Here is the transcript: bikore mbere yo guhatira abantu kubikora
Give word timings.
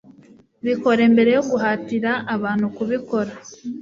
bikore 0.65 1.03
mbere 1.13 1.29
yo 1.37 1.43
guhatira 1.49 2.11
abantu 2.35 2.65
kubikora 2.75 3.31